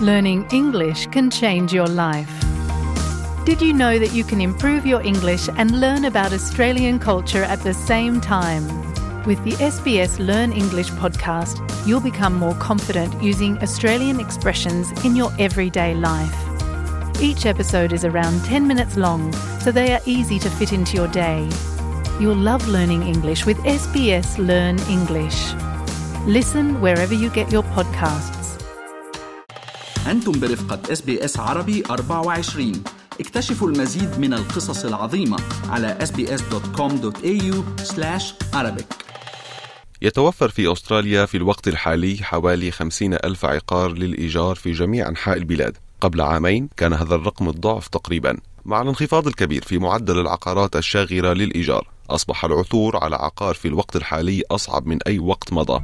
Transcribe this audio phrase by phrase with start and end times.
[0.00, 2.32] Learning English can change your life.
[3.44, 7.60] Did you know that you can improve your English and learn about Australian culture at
[7.60, 8.64] the same time?
[9.24, 15.32] With the SBS Learn English podcast, you'll become more confident using Australian expressions in your
[15.38, 16.34] everyday life.
[17.20, 19.30] Each episode is around 10 minutes long,
[19.60, 21.46] so they are easy to fit into your day.
[22.18, 25.52] You'll love learning English with SBS Learn English.
[26.26, 28.39] Listen wherever you get your podcasts.
[30.10, 32.72] أنتم برفقة إس بي إس عربي 24
[33.20, 35.36] اكتشفوا المزيد من القصص العظيمة
[35.68, 37.54] على sbs.com.au
[38.54, 38.84] arabic.
[40.02, 45.76] يتوفر في أستراليا في الوقت الحالي حوالي 50 ألف عقار للإيجار في جميع أنحاء البلاد.
[46.00, 48.36] قبل عامين كان هذا الرقم الضعف تقريبا.
[48.64, 54.42] مع الانخفاض الكبير في معدل العقارات الشاغرة للإيجار أصبح العثور على عقار في الوقت الحالي
[54.50, 55.80] أصعب من أي وقت مضى.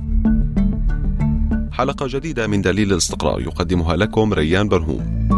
[1.76, 5.28] حلقة جديدة من دليل الاستقرار يقدمها لكم ريان برهوم.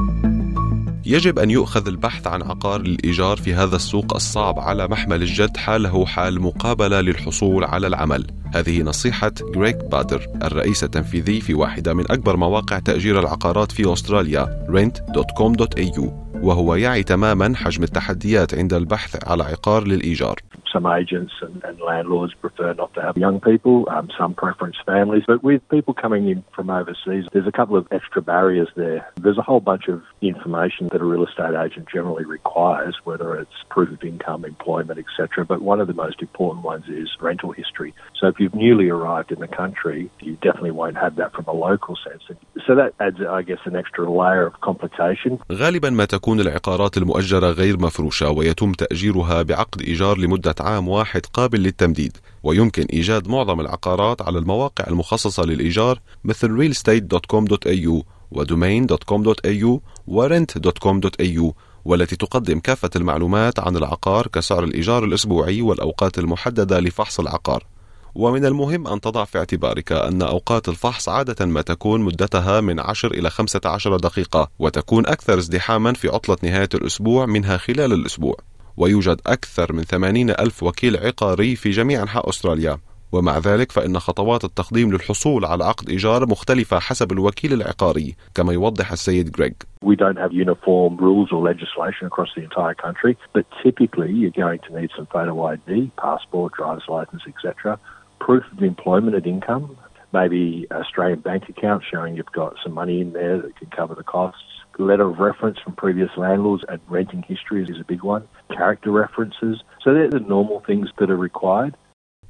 [1.07, 6.07] يجب أن يؤخذ البحث عن عقار للإيجار في هذا السوق الصعب على محمل الجد حاله
[6.07, 8.27] حال مقابلة للحصول على العمل.
[8.55, 14.67] هذه نصيحة غريك بادر الرئيس التنفيذي في واحدة من أكبر مواقع تأجير العقارات في أستراليا
[14.71, 16.03] rent.com.au
[16.43, 20.41] وهو يعي تماما حجم التحديات عند البحث على عقار للإيجار.
[20.72, 25.24] some agents and, and, landlords prefer not to have young people, um, some preference families.
[25.28, 29.12] But with people coming in from overseas, there's a couple of extra barriers there.
[29.22, 33.52] There's a whole bunch of information that a real estate agent generally requires, whether it's
[33.70, 35.46] proof of income, employment, etc.
[35.46, 37.94] But one of the most important ones is rental history.
[38.20, 41.54] So if you've newly arrived in the country, you definitely won't have that from a
[41.54, 42.24] local sense.
[42.66, 45.40] So that adds, I guess, an extra layer of complication.
[45.52, 51.61] غالبا ما تكون العقارات المؤجرة غير مفروشة ويتم تأجيرها بعقد إيجار لمدة عام واحد قابل
[51.63, 58.03] للتمديد ويمكن إيجاد معظم العقارات على المواقع المخصصة للإيجار مثل realestate.com.au
[58.35, 61.53] وdomain.com.au ورent.com.au
[61.85, 67.67] والتي تقدم كافة المعلومات عن العقار كسعر الإيجار الأسبوعي والأوقات المحددة لفحص العقار.
[68.15, 73.15] ومن المهم أن تضع في اعتبارك أن أوقات الفحص عادة ما تكون مدتها من 10
[73.15, 78.37] إلى 15 دقيقة وتكون أكثر ازدحاما في عطلة نهاية الأسبوع منها خلال الأسبوع.
[78.79, 82.79] ويوجد أكثر من 80 ألف وكيل عقاري في جميع أنحاء أستراليا
[83.13, 88.93] ومع ذلك فإن خطوات التقديم للحصول على عقد إيجار مختلفة حسب الوكيل العقاري كما يوضح
[88.93, 89.53] السيد غريغ
[89.83, 94.61] We don't have uniform rules or legislation across the entire country, but typically you're going
[94.67, 97.79] to need some photo ID, passport, driver's license, etc.,
[98.27, 99.65] proof of employment and income,
[100.13, 104.03] maybe Australian bank account showing you've got some money in there that can cover the
[104.03, 104.43] costs,
[104.79, 108.23] letter of reference from previous landlords and renting history is a big one,
[108.57, 109.57] character references.
[109.83, 111.75] So they're the normal things that are required.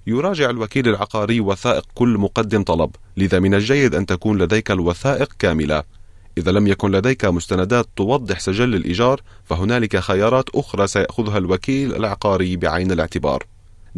[0.06, 5.82] يراجع الوكيل العقاري وثائق كل مقدم طلب لذا من الجيد أن تكون لديك الوثائق كاملة
[6.38, 12.90] إذا لم يكن لديك مستندات توضح سجل الإيجار فهنالك خيارات أخرى سيأخذها الوكيل العقاري بعين
[12.90, 13.42] الاعتبار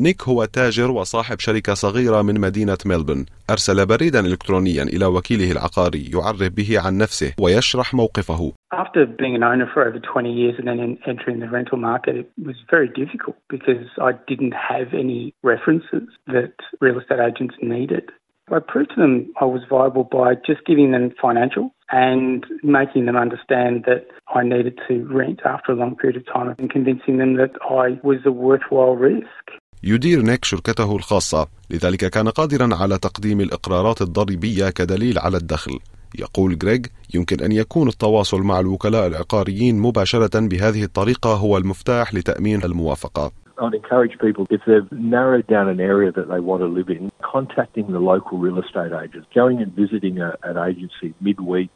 [0.03, 6.11] نيك هو تاجر وصاحب شركة صغيرة من مدينة ملبن أرسل بريدا إلكترونيا إلى وكيله العقاري
[6.15, 10.67] يعرف به عن نفسه ويشرح موقفه After being an owner for over 20 years and
[10.69, 16.07] then entering the rental market, it was very difficult because I didn't have any references
[16.35, 18.05] that real estate agents needed.
[18.53, 23.17] I proved to them I was viable by just giving them financial and making them
[23.17, 27.35] understand that I needed to rent after a long period of time and convincing them
[27.37, 29.45] that I was a worthwhile risk.
[29.85, 31.47] يدير نيك شركته الخاصة.
[31.71, 35.79] لذلك كان قادرا على تقديم الإقرارات الضريبية كدليل على الدخل.
[36.19, 36.81] يقول غريغ
[37.15, 43.33] يمكن أن يكون التواصل مع الوكلاء العقاريين مباشرة بهذه الطريقة هو المفتاح لتأمين الموافقة.
[43.61, 47.13] I'd encourage people, if they've narrowed down an area that they want to live in,
[47.35, 51.71] contacting the local real estate agents, going and visiting a, an agency midweek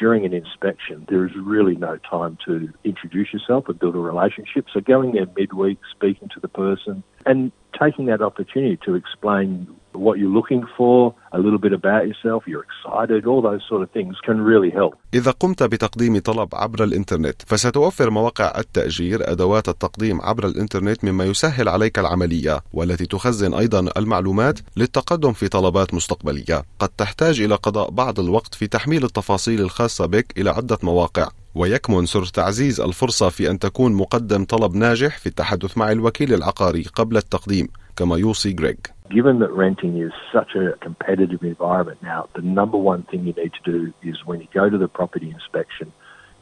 [0.00, 4.64] during an inspection, there is really no time to introduce yourself and build a relationship.
[4.72, 10.18] So going there midweek, speaking to the person, and taking that opportunity to explain what
[10.18, 14.14] you're looking for, a little bit about yourself, you're excited, all those sort of things
[14.26, 14.94] can really help.
[15.14, 21.68] إذا قمت بتقديم طلب عبر الإنترنت فستوفر مواقع التأجير أدوات التقديم عبر الإنترنت مما يسهل
[21.68, 28.20] عليك العملية والتي تخزن أيضا المعلومات للتقدم في طلبات مستقبلية قد تحتاج إلى قضاء بعض
[28.20, 33.58] الوقت في تحميل التفاصيل الخاصة بك إلى عدة مواقع ويكمن سر تعزيز الفرصة في أن
[33.58, 38.74] تكون مقدم طلب ناجح في التحدث مع الوكيل العقاري قبل التقديم كما يوصي غريغ
[39.10, 43.52] Given that renting is such a competitive environment now, the number one thing you need
[43.58, 45.88] to do is when you go to the property inspection,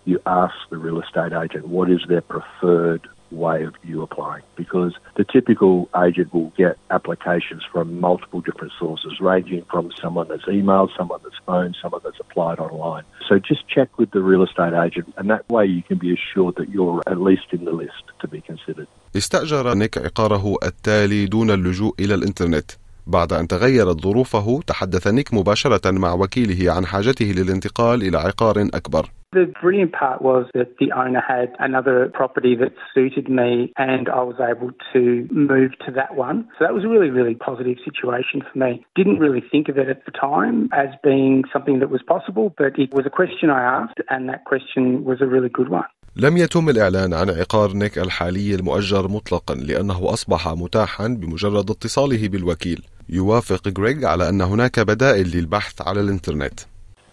[0.05, 4.94] you ask the real estate agent what is their preferred way of you applying because
[5.16, 10.90] the typical agent will get applications from multiple different sources, ranging from someone that's emailed,
[10.96, 13.04] someone that's phoned, someone that's applied online.
[13.28, 16.56] So just check with the real estate agent, and that way you can be assured
[16.56, 18.88] that you're at least in the list to be considered.
[19.16, 22.72] استأجر نيك عقاره التالي دون اللجوء إلى الإنترنت
[23.09, 29.07] بعد أن تغيرت ظروفه تحدث نيك مباشرة مع وكيله عن حاجته للانتقال إلى عقار أكبر
[29.31, 34.23] The brilliant part was that the owner had another property that suited me and I
[34.23, 36.49] was able to move to that one.
[36.57, 38.87] So that was a really, really positive situation for me.
[38.97, 42.79] Didn't really think of it at the time as being something that was possible, but
[42.79, 45.89] it was a question I asked and that question was a really good one.
[46.17, 52.83] لم يتم الإعلان عن عقار نيك الحالي المؤجر مطلقا لأنه أصبح متاحا بمجرد اتصاله بالوكيل
[53.09, 56.61] يوافق غريغ على أن هناك بدائل للبحث على الإنترنت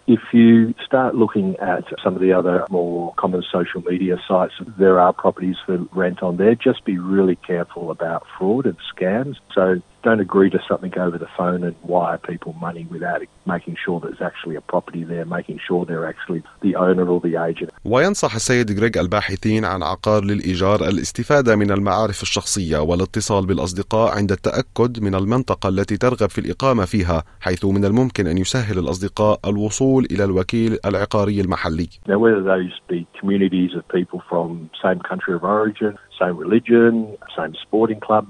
[0.08, 5.00] If you start looking at some of the other more common social media sites, there
[5.00, 6.54] are properties for rent on there.
[6.54, 9.34] Just be really careful about fraud and scams.
[9.52, 13.20] So don't agree to something over the phone and wire people money without
[13.54, 17.34] making sure there's actually a property there, making sure they're actually the owner or the
[17.48, 17.70] agent.
[17.84, 25.02] وينصح السيد غريغ الباحثين عن عقار للإيجار الاستفادة من المعارف الشخصية والاتصال بالأصدقاء عند التأكد
[25.02, 30.24] من المنطقة التي ترغب في الإقامة فيها حيث من الممكن أن يسهل الأصدقاء الوصول إلى
[30.24, 31.88] الوكيل العقاري المحلي.
[32.08, 35.92] Now whether those be communities of people from same country of origin,
[36.22, 36.92] same religion,
[37.38, 38.26] same sporting club,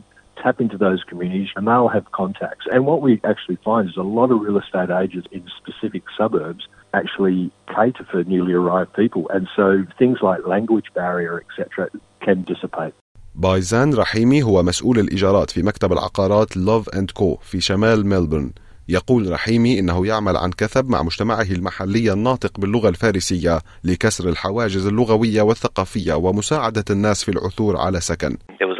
[0.46, 2.64] tap into those communities and they'll have contacts.
[2.72, 6.62] And what we actually find is a lot of real estate agents in specific suburbs
[7.00, 7.40] actually
[7.74, 9.22] cater for newly arrived people.
[9.34, 9.66] And so
[10.00, 11.90] things like language barrier, etc.,
[12.24, 12.94] can dissipate.
[13.34, 18.50] بايزان رحيمي هو مسؤول الإيجارات في مكتب العقارات لوف أند كو في شمال ملبورن
[18.88, 25.42] يقول رحيمي انه يعمل عن كثب مع مجتمعه المحلي الناطق باللغة الفارسيه لكسر الحواجز اللغويه
[25.42, 28.36] والثقافيه ومساعده الناس في العثور على سكن.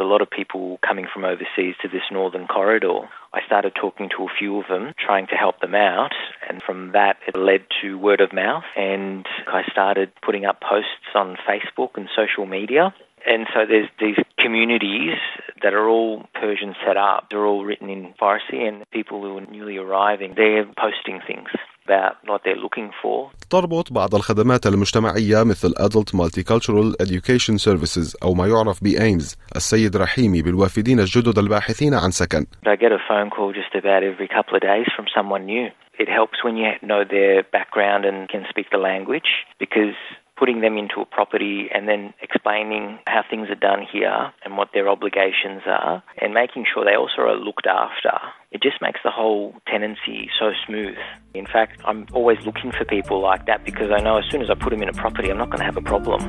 [0.07, 3.09] Lot of people coming from overseas to this northern corridor.
[3.33, 6.13] I started talking to a few of them, trying to help them out,
[6.47, 11.11] and from that it led to word of mouth and I started putting up posts
[11.13, 12.93] on Facebook and social media.
[13.27, 15.17] And so there's these communities
[15.61, 17.27] that are all Persian set up.
[17.29, 21.49] They're all written in Farsi, and people who are newly arriving, they're posting things
[21.87, 23.31] about what they're looking for.
[23.49, 29.97] تربط بعض الخدمات المجتمعية مثل Adult Multicultural Education Services أو ما يعرف ب AIMS السيد
[29.97, 32.45] رحيمي بالوافدين الجدد الباحثين عن سكن.
[32.65, 35.67] I get a phone call just about every couple of days from someone new.
[36.03, 39.29] It helps when you know their background and can speak the language
[39.63, 39.97] because
[40.42, 44.68] putting them into a property and then explaining how things are done here and what
[44.74, 48.14] their obligations are and making sure they also are looked after.
[48.50, 50.96] It just makes the whole tenancy so smooth.
[51.34, 54.50] In fact, I'm always looking for people like that because I know as soon as
[54.50, 56.20] I put them in a property, I'm not going to have a problem.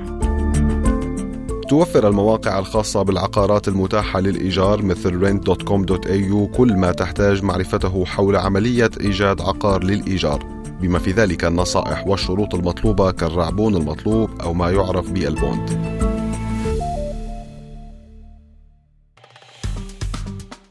[1.69, 9.41] توفر المواقع الخاصة بالعقارات المتاحة للإيجار مثل rent.com.au كل ما تحتاج معرفته حول عملية إيجاد
[9.41, 15.98] عقار للإيجار بما في ذلك النصائح والشروط المطلوبة كالعربون المطلوب أو ما يعرف بال bond.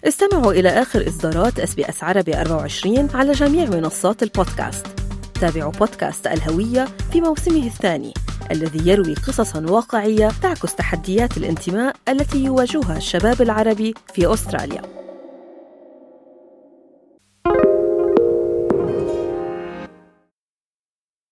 [0.08, 4.88] استمعوا إلى آخر إصدارات اس بي اس عربي 24 على جميع منصات البودكاست.
[5.42, 8.14] تابعوا بودكاست الهوية في موسمه الثاني
[8.52, 15.07] الذي يروي قصصا واقعية تعكس تحديات الانتماء التي يواجهها الشباب العربي في أستراليا.